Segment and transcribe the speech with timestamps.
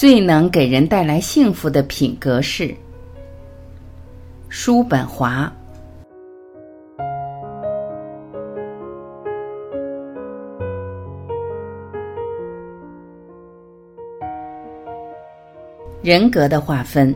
[0.00, 2.74] 最能给人带来幸福的品格是
[4.48, 5.52] 叔本华。
[16.02, 17.14] 人格的划分，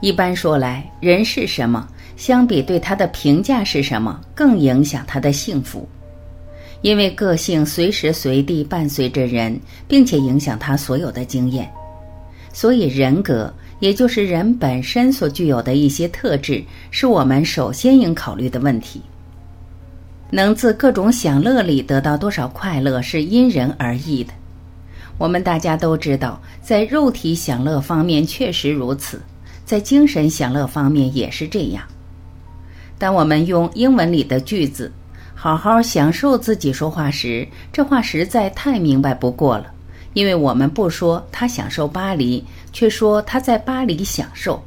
[0.00, 5.84] 一般说来，人是什么，相比对他的评价是什么，更影响他的幸福。
[6.82, 11.70] 因为个性随时随地伴随着人，并且影响他所有的经验，
[12.54, 19.02] 所以人格，也就是人本身所具有的一些特质，是我们首先应考虑的问题。
[20.30, 24.32] 能自各种享乐里得到多少快乐，是因人而异的。
[25.18, 29.20] 我们大家都知道，在肉体享乐方面确实如此，
[29.66, 31.84] 在精神享乐方面也是这样。
[32.96, 34.90] 当我们用英文里的句子。
[35.42, 39.72] 好好享受自己说话时，这话实在太明白不过了。
[40.12, 44.62] 因为我们不说他享受巴黎，却说他在巴黎享受。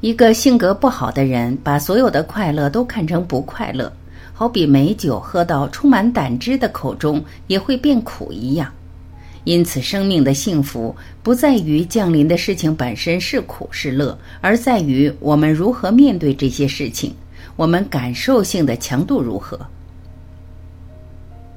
[0.00, 3.92] 一个性格不好的人，把所有的快乐都看成不快乐，
[4.32, 8.68] 好比美酒喝到充满胆汁的口中也会变苦一样。
[9.44, 17.14] 因此，生命的幸福不在于降临的事情本身是苦是乐，而在于我们如何面对这些事情。
[17.58, 19.58] 我们感受性的强度如何？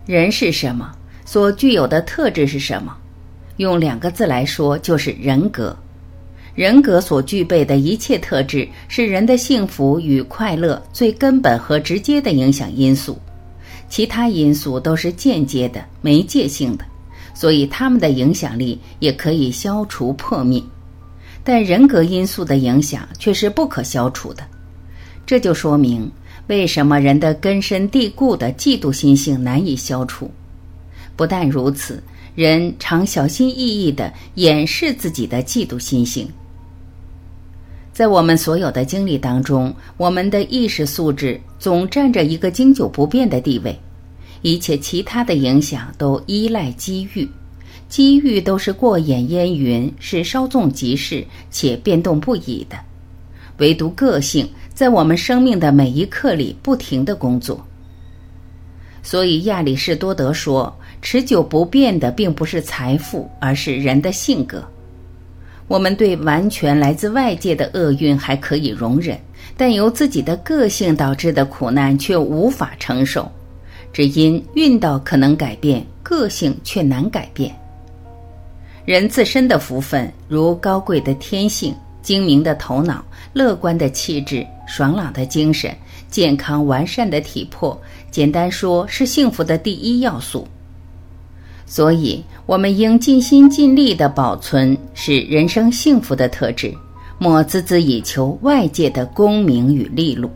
[0.07, 0.91] 人是什么？
[1.25, 2.97] 所具有的特质是什么？
[3.57, 5.77] 用两个字来说，就是人格。
[6.55, 13.15] 人格所具备的一切特质，是人的幸福与快乐最根本和直接的影响因素。
[13.87, 16.85] 其他因素都是间接的、媒介性的，
[17.35, 20.59] 所以他们的影响力也可以消除破灭。
[21.43, 24.43] 但人格因素的影响却是不可消除的。
[25.31, 26.11] 这就说明
[26.47, 30.29] 为什么人的根深蒂固的嫉妒心性难以消除。
[31.15, 32.03] 不但如此，
[32.35, 36.27] 人常小心翼翼地掩饰自己的嫉妒心性。
[37.93, 43.73] 在我们所有的经历当中，我们的意识素质总占着一个经久不变的地位，
[44.41, 47.25] 一切其他的影响都依赖机遇，
[47.87, 52.75] 机遇都是过眼烟云，是稍纵即逝且变动不已的。
[53.61, 57.63] 唯独个性在我们生命的每一刻里不停的工作。
[59.03, 64.63] 所以亚里士多德说：“持久不变的并不是财富，而是人的性格。”
[65.67, 69.17] 我们对完全来自外界的厄运还可以容忍，
[69.55, 73.31] 但由自己的个性导致的苦难却无法承受，
[73.93, 77.55] 只因运道可能改变，个性却难改变。
[78.85, 81.75] 人自身的福分，如高贵的天性。
[82.01, 83.03] 精明的头脑、
[83.33, 85.75] 乐观的气质、爽朗的精神、
[86.09, 87.79] 健康完善的体魄，
[88.09, 90.47] 简单说是幸福的第一要素。
[91.65, 96.73] 所以，我们应尽心尽力地保存使人生幸福的特质，
[97.17, 100.29] 莫孜孜以求外界的功名与利禄。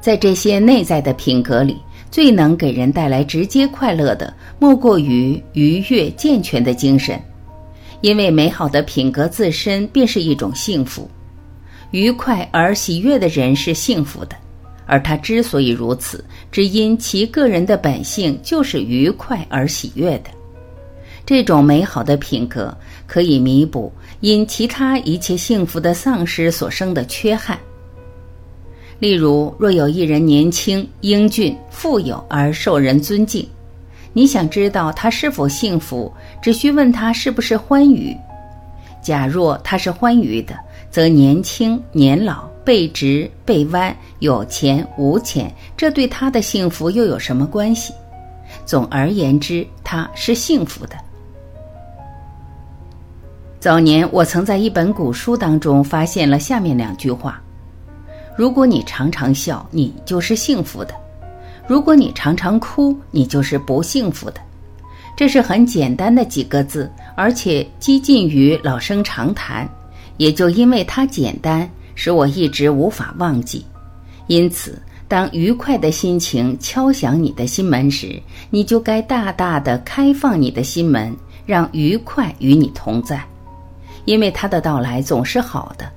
[0.00, 1.76] 在这些内在的品格里，
[2.08, 7.20] 最能给人带来直接快乐的，莫过于愉悦健全的精神。
[8.00, 11.10] 因为美好的品格自身便是一种幸福，
[11.90, 14.36] 愉快而喜悦的人是幸福的，
[14.86, 20.30] 而他之所以如此，只因其个人的本性就是愉快而喜悦的。
[21.26, 22.74] 这种美好的品格
[23.06, 27.58] 可以弥补因其他一切幸福的丧失所生的缺憾。
[28.98, 33.46] 例如，若有一人年轻、英俊、富有而受人尊敬。
[34.18, 36.12] 你想知道他是否幸福，
[36.42, 38.16] 只需问他是不是欢愉。
[39.00, 40.58] 假若他是欢愉的，
[40.90, 47.94] 则年轻、年老、背直、背弯、有钱、无钱，这对他的幸福又有什么关系？
[48.66, 50.96] 总而言之，他是幸福的。
[53.60, 57.40] 早年我曾在一本古书当中发现了下面两句话：
[58.36, 60.92] 如果你常常笑，你就是幸福的。
[61.68, 64.40] 如果你常常哭，你就是不幸福的。
[65.14, 69.68] 这是很简单的几个字，而且几近于老生常谈。
[70.16, 73.64] 也就因为它简单，使我一直无法忘记。
[74.28, 81.14] 因此，当愉快的心情敲响你的心门时，你就该大大的开放你的心门，
[81.44, 83.22] 让愉快与你同在，
[84.06, 85.88] 因为它的到来总是好的。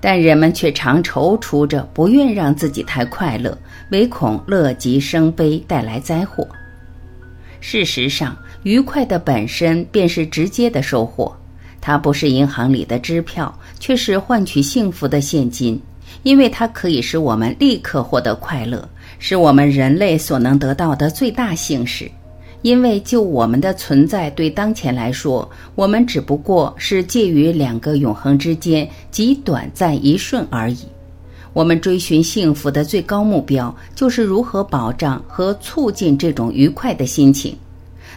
[0.00, 3.56] 但人们却常踌躇着，不愿让自己太快乐，
[3.90, 6.46] 唯恐乐极生悲，带来灾祸。
[7.60, 11.36] 事实上，愉快的本身便是直接的收获，
[11.80, 15.80] 它不是银行里的支票，却是换取幸福的现金，
[16.22, 22.08] 因为它可以使我们立刻获得快乐，是我们人类所能得到的最大幸事。
[22.62, 30.78] 因为就我们的存在对当前来说，我们只不过是介于两个永恒之间极短暂一瞬而已。
[31.52, 37.56] 我们追寻幸福的最高目标，就是如何保障和促进这种愉快的心情。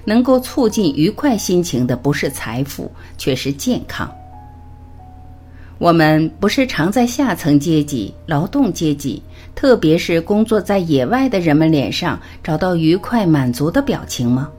[0.04, 4.12] 能够促进愉快心情的，不是财富，却是健康。
[5.78, 9.22] 我们不是常在下层阶级、劳动阶级，
[9.56, 14.50] 特别是工作在野外的人们脸上找到愉快满足的表情吗？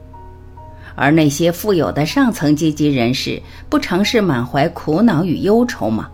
[0.95, 6.09] 而那些富有的上层阶级人士，不常是满怀苦恼与忧愁吗？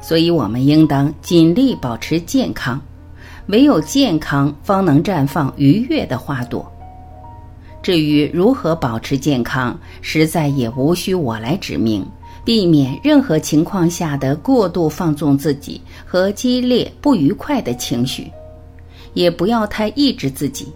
[0.00, 2.80] 所以，我们应当尽力保持健康，
[3.46, 6.70] 唯有健康方能绽放愉悦的花朵。
[7.82, 12.04] 至于如何保持健康，实在也无需我来指明。
[12.46, 18.30] 避免任何情况下的过度放纵自己和激烈不愉快的情绪，
[19.14, 20.68] 也不要太抑制自己。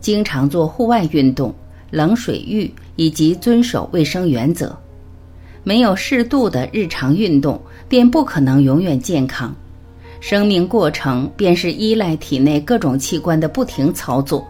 [0.00, 1.54] 经常做户外运动、
[1.90, 4.74] 冷水浴以及遵守卫生原则。
[5.62, 7.60] 没有适度的日常运动，
[7.90, 9.54] 便不可能永远健康。
[10.18, 14.48] 生命过程便是依赖体内各种器官的不停操作，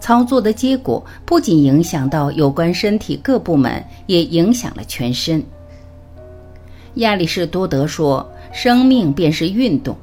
[0.00, 5.42] 操作的结果不仅影响到有关身体各部门，也影响了全身。
[6.96, 9.96] 亚里士多德说：“生命便是运动，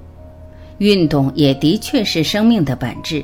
[0.80, 3.24] 运动也的确是生命的本质。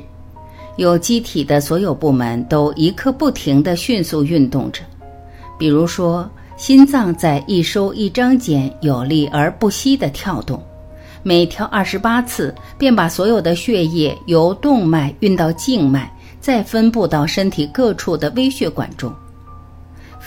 [0.78, 4.82] 有机体的所有部门都一刻不停地迅速运动着，
[5.58, 10.60] 比如说。”心脏在一收一张间有力而不息地跳动，
[11.22, 19.14] 每跳二十八次，便把所有的血液由动脉运到静脉，再分布到身体各处的微血管中。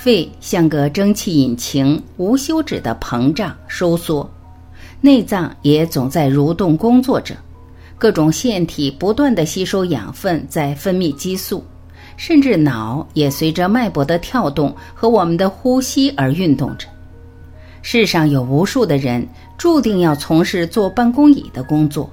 [0.02, 4.26] 肺像个蒸汽引擎，无休止地膨胀收缩，
[5.02, 7.36] 内脏也总在蠕动工作着，
[7.98, 11.62] 各种腺体不断地吸收养分，在分泌激素。
[12.16, 16.88] 甚至脑也随着脉搏的跳动和我们的呼吸而运动着。
[17.82, 22.10] 世上有无数的人注定要从事坐办公椅的工作，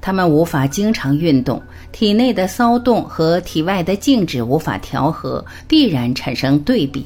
[0.00, 1.60] 他们无法经常运动，
[1.90, 7.04] 体内的骚动和体外的静止无法调和，必然产生对比。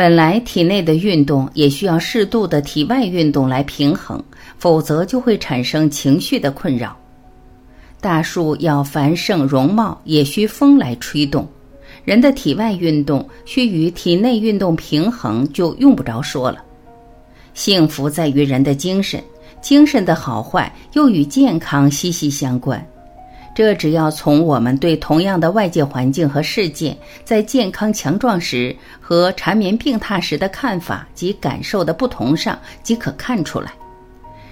[0.00, 4.18] 本来体内的运动也需要适度的体外运动来平衡，
[4.56, 6.96] 否则就会产生情绪的困扰。
[8.00, 11.44] 大树要繁盛容貌，也需风来吹动；
[12.02, 16.64] 人的体外运动需与体内运动平衡，就用不着说了。
[17.52, 19.22] 幸福在于人的精神，
[19.60, 22.82] 精神的好坏又与健康息息相关。
[23.54, 33.72] 这只要从我们对同样的外界环境和事件，在健康强壮时和缠绵病榻时的看法及感受的不同上，即可看出来。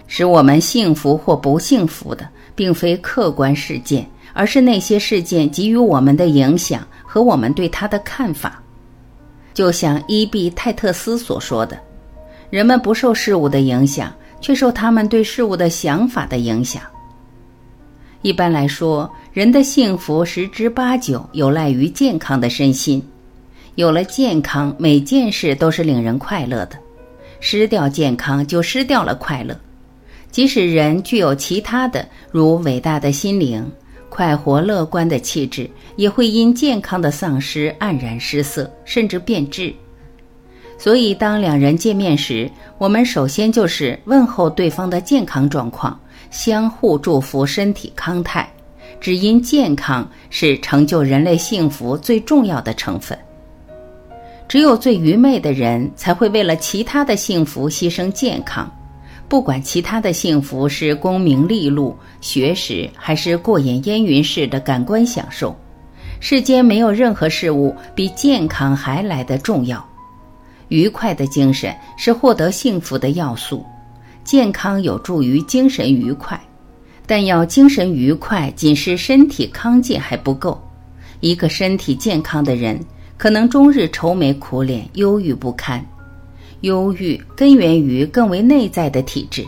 [0.09, 8.61] 使我们幸福或不幸福的，并非客观事件，而是那些事件给予我们的影响和我们对它的看法。
[9.55, 11.79] 就像伊壁泰特斯所说的
[12.51, 16.83] ：“人们不受事物的影响，却受他们对事物的想法的影响。”
[18.23, 23.03] 一般来说，人的幸福十之八九有赖于健康的身心。
[23.77, 26.77] 有了健康，每件事都是令人快乐的；
[27.39, 29.57] 失掉健康，就失掉了快乐。
[30.33, 33.65] 即使人具有其他的，如伟大的心灵、
[34.09, 39.73] 快活乐观的气质，也会因健康的丧失黯然失色，甚至变质。
[40.77, 45.99] 所以，当两人见面时，我们首先就是问候对方的健康状况，
[46.31, 48.49] 相互祝福身体康泰，
[49.01, 53.19] 只因健康是成就人类幸福最重要的成分。
[54.47, 58.71] 只有最愚昧的人才会为了其他的幸福牺牲健康。
[59.29, 65.55] 不管其他的幸福是功名利禄、学识，还是过眼烟云似的感官享受，
[66.19, 69.87] 世间没有任何事物比健康还来得重要。
[70.69, 73.63] 愉快的精神是获得幸福的要素，
[74.29, 76.39] 健康有助于精神愉快，
[77.07, 80.61] 但要精神愉快，仅是身体康健还不够。
[81.21, 82.79] 一个身体健康的人，
[83.17, 85.83] 可能终日愁眉苦脸、忧郁不堪。
[86.61, 89.47] 忧郁根源于更为内在的体质，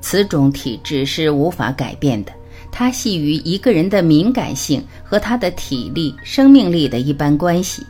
[0.00, 2.32] 此种体质是无法改变的。
[2.72, 7.84] 它系于一个人的敏感性和他的体力、生命力的一般关系。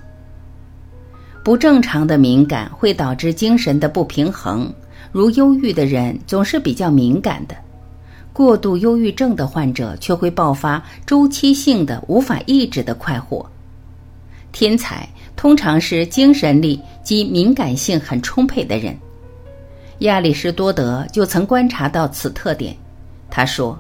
[1.43, 4.71] 不正常的敏感会导致精神的不平衡，
[5.13, 7.57] 如忧郁的人总是比较敏感的，
[8.33, 13.49] 过度忧郁症的患者却会爆发周期性的、无法抑制的快活。
[14.53, 18.97] 天才通常是精神力及敏感性很充沛的人。
[20.01, 22.77] 亚里士多德就曾观察到此特点。
[23.31, 23.79] 他说：“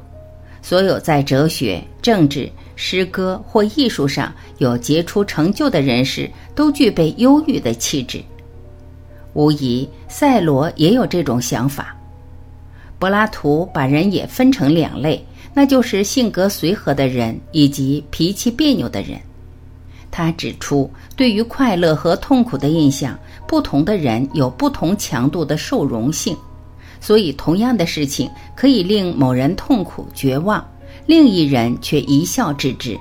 [0.60, 8.22] 所有在哲学、政治、诗歌或艺术上有杰出成就的人士，都具备忧郁的气质。
[9.38, 11.94] 无疑，赛罗也有这种想法。
[12.98, 19.16] 柏拉图把人也分成两类，那就是性格随和的人以及脾气别扭的人。
[20.10, 23.16] 他指出，对于快乐和痛苦的印象，
[23.46, 26.36] 不同的人有不同强度的受容性，
[27.00, 30.66] 所以同样的事情可以令某人痛苦绝望，
[31.06, 32.98] 另一人却一笑置之。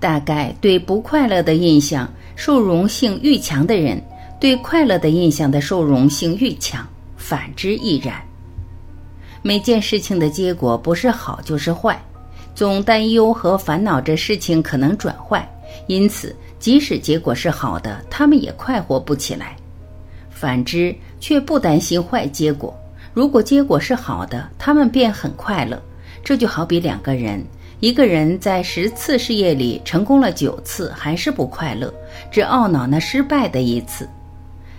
[0.00, 4.02] 大概对不快乐的印象受容性愈强的人。
[4.44, 6.86] 对快乐的印象的受容性愈强，
[7.16, 8.22] 反之亦然。
[9.40, 11.98] 每件事情的结果不是好就是坏，
[12.54, 15.50] 总担忧和烦恼着事情可能转坏，
[15.86, 19.56] 因此即使结果是好的，他们也快活不起来。
[20.28, 22.78] 反之，却不担心坏结果，
[23.14, 25.82] 如果结果是好的，他们便很快乐。
[26.22, 27.42] 这就好比两个人，
[27.80, 31.90] 一个人在十次事业里成功了九次，还是不快乐，
[32.30, 34.06] 只懊恼那失败的一次。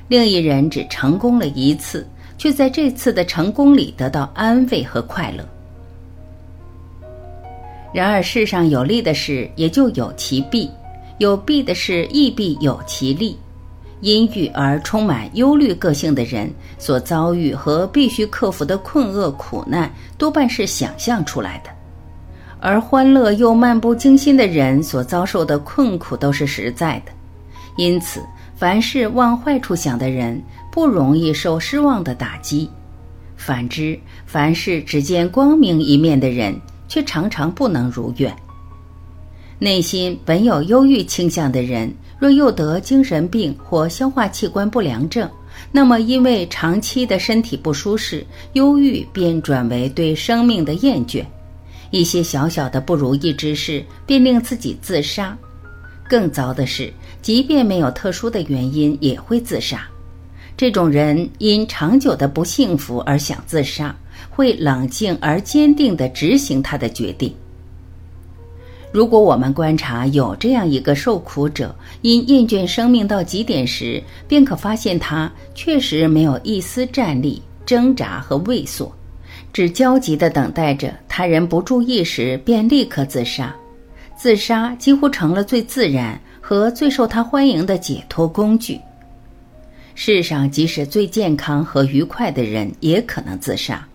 [0.07, 2.07] 另一人只成功了一次，
[2.37, 5.43] 却在这次的成功里得到安慰和快乐。
[7.91, 10.69] 然而，世上有利的事也就有其弊，
[11.17, 13.35] 有弊的事亦必有其利。
[14.01, 21.71] 阴郁而充满忧虑个性的人所遭遇和必须克服的困厄苦难，多半是想象出来的；
[22.59, 27.11] 而欢乐又漫不经心的人所遭受的困苦都是实在的。
[27.77, 28.21] 因此。
[28.57, 32.69] 凡事往坏处想的人，不容易受失望的打击；
[33.35, 36.57] 反之，凡事只见光明一面的人，
[36.87, 38.33] 却常常不能如愿。
[39.59, 45.29] 内心本有忧郁倾向的人，若又得精神病或消化器官不良症，
[45.71, 51.25] 那么因为长期的身体不舒适，忧郁便转为对生命的厌倦，
[51.91, 55.37] 一些小小的不如意之事，便令自己自杀。
[56.07, 59.87] 更糟的是，即便没有特殊的原因，也会自杀。
[60.57, 63.93] 这种人因长久的不幸福而想自杀，
[64.29, 67.33] 会冷静而坚定地执行他的决定。
[68.91, 78.89] 如果我们观察有这样一个受苦者，因厌倦生命到极点时，便可发现他确实没有一丝战力、挣扎和畏缩，
[79.51, 83.53] 只焦急地等待着他人不注意时，便立刻自杀。
[84.15, 88.79] 自杀几乎成了最自然和最受他欢迎的解脱工具。
[89.93, 93.85] 世上即使最健康和愉快的人也可能自杀，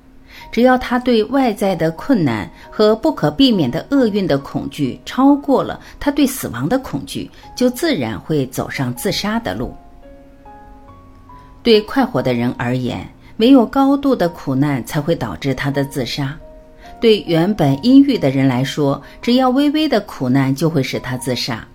[0.51, 9.75] 只要他对外在的困难和不可避免的厄运的恐惧超过了他对死亡的恐惧，就自然会走上自杀的路。
[11.63, 16.35] 对快活的人而言，唯有高度的苦难才会导致他的自杀。
[17.01, 21.67] 对原本阴郁的人来说，只要微微的苦难就会使他自杀。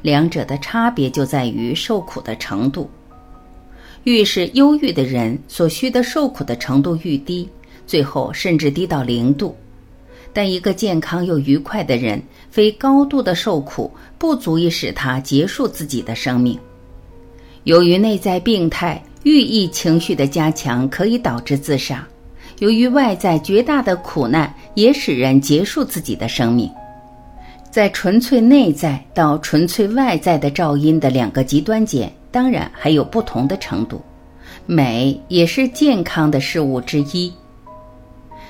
[0.00, 2.88] 两者的差别就在于受苦的程度。
[4.04, 7.46] 越是忧郁的人，所需的受苦的程度愈低，
[7.86, 9.54] 最后甚至低到零度。
[10.32, 16.58] 但一个健康又愉快的人，非高度的受苦不足以使他结束自己的生命。
[17.64, 22.08] 由于内在病态、寓意情绪的加强，可以导致自杀。
[22.60, 26.70] 由于外在绝大的苦难，也使人结束自己的生命。
[27.70, 34.00] 在纯粹内在到纯粹外在的噪音的两个极端间，当然还有不同的程度。
[34.66, 37.32] 美也是健康的事物之一。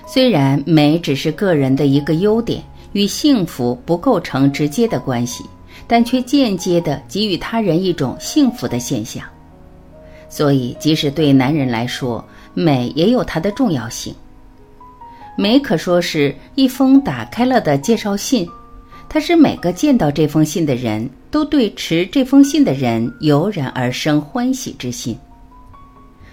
[0.06, 2.60] 虽然美只是个人的一个优点，
[2.92, 5.44] 与幸福不构成直接的关系，
[5.86, 9.24] 但却间接的给予他人一种幸福的现象。
[10.28, 14.14] 所以，即使对男人来说，美也有它的重要性。
[15.36, 18.46] 美可说是一封打开了的介绍信，
[19.08, 25.16] 它使每个见到这封信的人都对持这封信的人油然而生欢喜之心。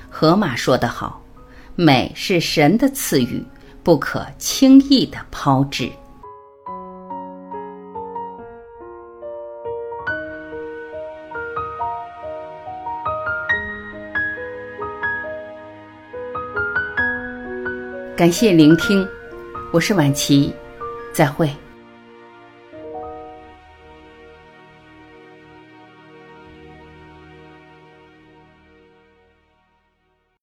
[0.09, 1.21] 河马说得好
[1.75, 3.43] ：“美是神的赐予，
[3.83, 5.89] 不可轻易的抛掷。”
[18.17, 19.07] 感谢聆听，
[19.71, 20.51] 我是晚琪，
[21.13, 21.47] 再会。